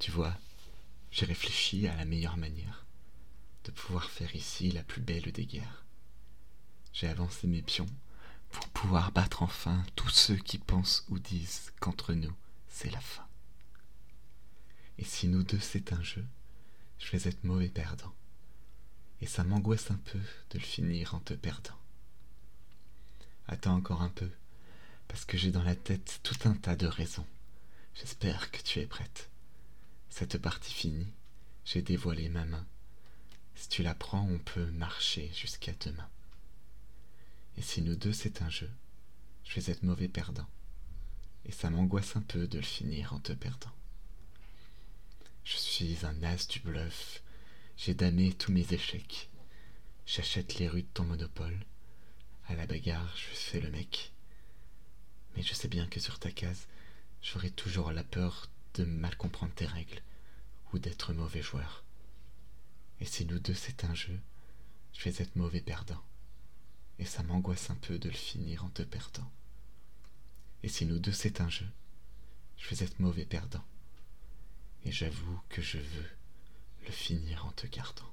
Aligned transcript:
Tu 0.00 0.10
vois, 0.10 0.34
j'ai 1.10 1.26
réfléchi 1.26 1.86
à 1.86 1.94
la 1.94 2.06
meilleure 2.06 2.38
manière 2.38 2.86
de 3.64 3.70
pouvoir 3.70 4.08
faire 4.08 4.34
ici 4.34 4.70
la 4.70 4.82
plus 4.82 5.02
belle 5.02 5.30
des 5.30 5.44
guerres. 5.44 5.84
J'ai 6.94 7.06
avancé 7.06 7.46
mes 7.46 7.60
pions 7.60 7.86
pour 8.48 8.66
pouvoir 8.70 9.12
battre 9.12 9.42
enfin 9.42 9.84
tous 9.96 10.08
ceux 10.08 10.36
qui 10.36 10.56
pensent 10.56 11.04
ou 11.10 11.18
disent 11.18 11.74
qu'entre 11.80 12.14
nous 12.14 12.34
c'est 12.70 12.88
la 12.88 13.00
fin. 13.00 13.26
Et 14.96 15.04
si 15.04 15.28
nous 15.28 15.42
deux 15.42 15.60
c'est 15.60 15.92
un 15.92 16.02
jeu, 16.02 16.24
je 16.98 17.14
vais 17.14 17.28
être 17.28 17.44
mauvais 17.44 17.68
perdant. 17.68 18.14
Et 19.20 19.26
ça 19.26 19.44
m'angoisse 19.44 19.90
un 19.90 20.00
peu 20.06 20.18
de 20.18 20.58
le 20.58 20.64
finir 20.64 21.14
en 21.14 21.20
te 21.20 21.34
perdant. 21.34 21.78
Attends 23.48 23.74
encore 23.74 24.00
un 24.00 24.08
peu, 24.08 24.30
parce 25.08 25.26
que 25.26 25.36
j'ai 25.36 25.50
dans 25.50 25.62
la 25.62 25.76
tête 25.76 26.20
tout 26.22 26.48
un 26.48 26.54
tas 26.54 26.76
de 26.76 26.86
raisons. 26.86 27.26
J'espère 27.94 28.50
que 28.50 28.62
tu 28.62 28.78
es 28.78 28.86
prête. 28.86 29.30
Cette 30.10 30.38
partie 30.38 30.72
finie, 30.72 31.14
j'ai 31.64 31.82
dévoilé 31.82 32.28
ma 32.28 32.44
main. 32.44 32.66
Si 33.54 33.68
tu 33.68 33.82
la 33.82 33.94
prends, 33.94 34.28
on 34.28 34.38
peut 34.38 34.66
marcher 34.72 35.30
jusqu'à 35.34 35.72
demain. 35.80 36.08
Et 37.56 37.62
si 37.62 37.80
nous 37.80 37.96
deux 37.96 38.12
c'est 38.12 38.42
un 38.42 38.50
jeu, 38.50 38.70
je 39.44 39.58
vais 39.58 39.72
être 39.72 39.82
mauvais 39.82 40.08
perdant. 40.08 40.48
Et 41.46 41.52
ça 41.52 41.70
m'angoisse 41.70 42.16
un 42.16 42.22
peu 42.22 42.46
de 42.46 42.58
le 42.58 42.64
finir 42.64 43.14
en 43.14 43.20
te 43.20 43.32
perdant. 43.32 43.72
Je 45.44 45.56
suis 45.56 46.04
un 46.04 46.22
as 46.22 46.48
du 46.48 46.60
bluff, 46.60 47.22
j'ai 47.76 47.94
damné 47.94 48.32
tous 48.32 48.52
mes 48.52 48.74
échecs. 48.74 49.30
J'achète 50.06 50.58
les 50.58 50.68
rues 50.68 50.82
de 50.82 50.88
ton 50.92 51.04
monopole. 51.04 51.64
À 52.48 52.54
la 52.54 52.66
bagarre, 52.66 53.16
je 53.16 53.34
fais 53.34 53.60
le 53.60 53.70
mec. 53.70 54.12
Mais 55.34 55.42
je 55.42 55.54
sais 55.54 55.68
bien 55.68 55.86
que 55.86 56.00
sur 56.00 56.18
ta 56.18 56.30
case, 56.30 56.66
j'aurai 57.22 57.50
toujours 57.50 57.92
la 57.92 58.04
peur 58.04 58.50
de 58.74 58.84
mal 58.84 59.16
comprendre 59.16 59.54
tes 59.54 59.66
règles 59.66 60.02
ou 60.72 60.78
d'être 60.78 61.12
mauvais 61.12 61.42
joueur. 61.42 61.84
Et 63.00 63.04
si 63.04 63.24
nous 63.24 63.38
deux 63.38 63.54
c'est 63.54 63.84
un 63.84 63.94
jeu, 63.94 64.20
je 64.92 65.04
vais 65.08 65.22
être 65.22 65.36
mauvais 65.36 65.60
perdant. 65.60 66.02
Et 66.98 67.04
ça 67.04 67.22
m'angoisse 67.22 67.70
un 67.70 67.76
peu 67.76 67.98
de 67.98 68.08
le 68.08 68.14
finir 68.14 68.64
en 68.64 68.68
te 68.68 68.82
perdant. 68.82 69.30
Et 70.62 70.68
si 70.68 70.84
nous 70.84 70.98
deux 70.98 71.12
c'est 71.12 71.40
un 71.40 71.48
jeu, 71.48 71.68
je 72.58 72.74
vais 72.74 72.84
être 72.84 73.00
mauvais 73.00 73.24
perdant. 73.24 73.64
Et 74.84 74.92
j'avoue 74.92 75.40
que 75.48 75.62
je 75.62 75.78
veux 75.78 76.10
le 76.84 76.92
finir 76.92 77.46
en 77.46 77.52
te 77.52 77.66
gardant. 77.66 78.12